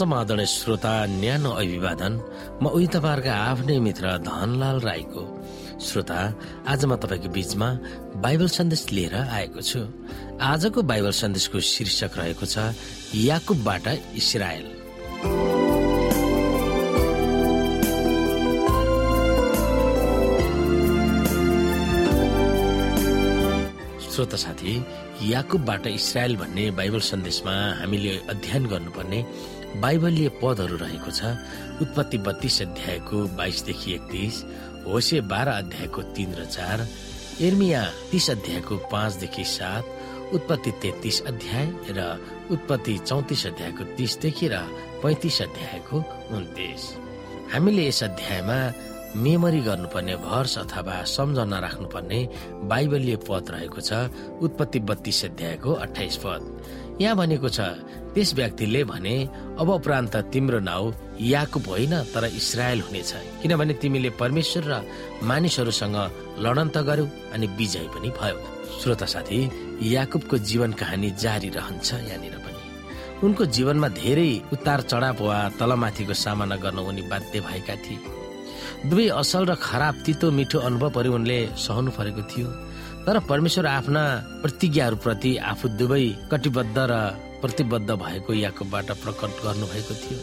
[0.00, 2.12] समादरणीय श्रोता न्यानो अभिवादन।
[2.62, 5.22] म उही तपाईँहरूका आफ्नै मित्र धनलाल राईको।
[5.80, 6.18] श्रोता
[6.68, 7.68] आज म तपाईँको बीचमा
[8.24, 9.80] बाइबल सन्देश लिएर आएको छु।
[10.40, 12.72] आजको बाइबल सन्देशको शीर्षक रहेको छ
[13.28, 14.66] याकुबबाट इसरायल।
[24.10, 24.72] श्रोता साथी
[25.24, 29.20] याकुबबाट इसरायल भन्ने बाइबल सन्देशमा हामीले अध्ययन गर्नुपर्ने
[29.76, 31.36] बाइबलीय पदहरू रहेको छ।
[31.82, 34.34] उत्पत्ति बत्तीस अध्यायको बाइसदेखि एकतिस
[34.86, 36.86] होसे बाह्र अध्यायको तीन र चार
[37.40, 39.84] एर्मिया तीस अध्यायको पाँचदेखि सात
[40.34, 42.00] उत्पत्ति तेत्तिस अध्याय र
[42.50, 44.58] उत्पत्ति चौतिस अध्यायको तीसदेखि र
[45.02, 45.96] पैतिस अध्यायको
[46.36, 46.82] उन्तिस।
[47.52, 48.58] हामीले यस अध्यायमा
[49.16, 52.20] मेमोरी गर्नुपर्ने भर्स अथवा सम्झना राख्नुपर्ने
[52.70, 53.92] बाइबलीय पद रहेको छ।
[54.42, 56.42] उत्पत्ति बत्तीस अध्यायको अठाइस पद।
[57.00, 57.60] यहाँ भनेको छ
[58.12, 59.14] त्यस व्यक्तिले भने
[59.60, 60.92] अब उपरान्त तिम्रो नाउँ
[61.24, 64.72] याकुब होइन तर इसरायल हुनेछ। किनभने तिमीले परमेश्वर र
[65.24, 65.96] मानिसहरूसँग
[66.44, 68.38] लडन त गर्यौ अनि विजय पनि भयो।
[68.80, 69.38] श्रोता साथी
[69.94, 72.60] याकुबको जीवन कहानी जारी रहन्छ यहाँनिर पनि।
[73.24, 77.98] उनको जीवनमा धेरै उतार चढाव वा तलमाथिको सामना गर्न उनी बाध्य भएका थिए।
[78.88, 82.48] दुवै असल र खराब तितो मिठो अनुभवहरू उनले सहनु परेको थियो।
[83.10, 84.02] तर परमेश्वर आफ्ना
[84.42, 86.94] प्रतिज्ञाहरूप्रति आफू दुवै कटिबद्ध र
[87.42, 90.18] प्रतिबद्ध भएको याकुबबाट प्रकट गर्नुभएको थियो।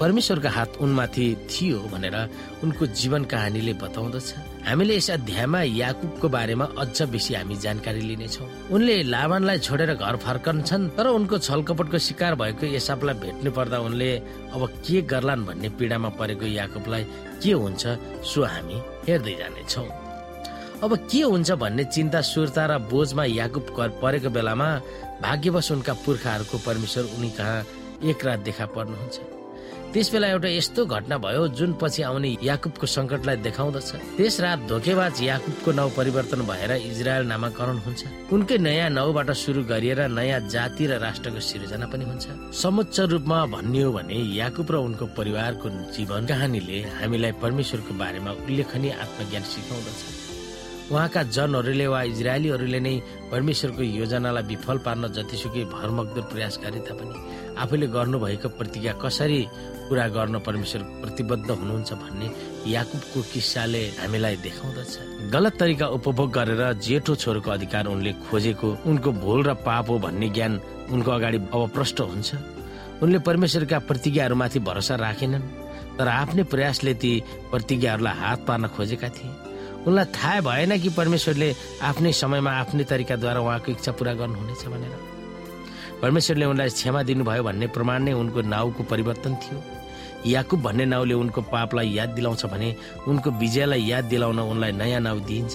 [0.00, 2.16] परमेश्वरको हात उनमाथि थियो भनेर
[2.60, 4.28] उनको जीवन कहानीले बताउँदछ।
[4.68, 10.90] हामीले यस अध्यायमा याकुबको बारेमा अझ बेसी हामी जानकारी लिनेछौँ। उनले लाभानलाई छोडेर घर फर्कन्छन्
[10.92, 14.10] तर उनको छलकपटको शिकार भएको यसापलाई भेट्नु पर्दा उनले
[14.52, 17.04] अब के गर्लान् भन्ने पीडामा परेको याकुबलाई
[17.40, 17.82] के हुन्छ
[18.28, 18.76] सो हामी
[19.08, 19.88] हेर्दै जानेछौँ।
[20.84, 23.66] अब के हुन्छ भन्ने चिन्ता सुर्ता र बोझमा याकुब
[24.02, 24.68] परेको बेलामा
[25.24, 27.64] भाग्यवश उनका पुर्खाहरूको परमेश्वर उनी कहाँ
[28.04, 29.16] एक रात देखा पर्नुहुन्छ।
[29.92, 35.22] त्यस बेला एउटा यस्तो घटना भयो जुन पछि आउने याकुबको सङ्कटलाई देखाउँदछ। त्यस रात धोकेबाज
[35.22, 41.00] याकुबको नाउँ परिवर्तन भएर इजरायल नामाकरण हुन्छ। उनकै नयाँ नाउँबाट सुरु गरिएर नयाँ जाति र
[41.00, 46.78] राष्ट्रको सिर्जना पनि हुन्छ। समुच्च रूपमा भन्ने हो भने याकुब र उनको परिवारको जीवन कहानीले
[47.00, 50.25] हामीलाई परमेश्वरको बारेमा उल्लेखनीय आत्मज्ञान सिकाउँदछ।
[50.86, 52.94] उहाँका जनहरूले वा इजरायलीहरूले नै
[53.30, 57.16] परमेश्वरको योजनालाई विफल पार्न जतिसुकै भरमग्दो प्रयास गरे तापनि
[57.58, 59.40] आफूले गर्नुभएको प्रतिज्ञा कसरी
[59.88, 62.28] पुरा गर्न परमेश्वर प्रतिबद्ध हुनुहुन्छ भन्ने
[62.70, 64.92] याकुबको किस्साले हामीलाई देखाउँदछ।
[65.34, 70.28] गलत तरिका उपभोग गरेर जेठो छोरोको अधिकार उनले खोजेको उनको भूल र पाप हो भन्ने
[70.30, 70.52] ज्ञान
[70.94, 72.28] उनको अगाडि अब प्रष्ट हुन्छ।
[73.02, 75.50] उनले परमेश्वरका प्रतिज्ञाहरूमाथि भरोसा राखेनन्
[75.98, 77.12] तर आफ्नै प्रयासले ती
[77.50, 79.34] प्रतिज्ञाहरूलाई हात पार्न खोजेका थिए।
[79.86, 81.48] उनलाई थाहा भएन कि परमेश्वरले
[81.82, 84.94] आफ्नै समयमा आफ्नै तरिकाद्वारा उहाँको इच्छा पुरा गर्नुहुनेछ भनेर।
[86.02, 89.58] परमेश्वरले उनलाई क्षमा दिनुभयो भन्ने प्रमाण नै उनको नाउँको परिवर्तन थियो।
[90.26, 92.68] याकुब भन्ने नाउँले उनको पापलाई याद दिलाउँछ भने
[93.06, 95.54] उनको विजयलाई याद दिलाउन उनलाई नयाँ नाउँ दिइन्छ।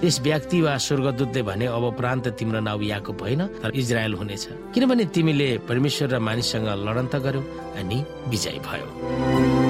[0.00, 5.04] त्यस व्यक्ति वा स्वर्गदूतले भने अब प्रान्त तिम्रो नाउँ याकुब होइन तर इजरायल हुनेछ। किनभने
[5.14, 7.42] तिमीले परमेश्वर र मानिससँग लडन्त गर्यौ
[7.80, 9.61] अनि विजय भयो।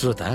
[0.00, 0.28] श्रोता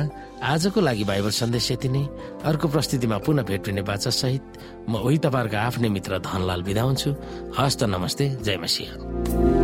[0.46, 2.04] आजको लागि बाइबल सन्देश यति नै।
[2.46, 4.44] अर्को प्रस्तुतिमा पुनः भेट हुने बाचा सहित
[4.90, 7.10] म उही तपाईँहरूको आफ्नै मित्र धनलाल बिदा हुन्छु।
[7.58, 9.55] हस्त नमस्ते जय मसिंह।